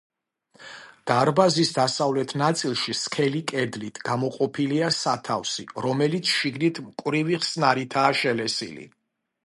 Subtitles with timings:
[1.11, 8.91] დარბაზის დასავლეთ ნაწილში სქელი კედლით, გამოყოფილია სათავსი, რომელიც შიგნით მკვრივი ხსნარითაა შელესილი.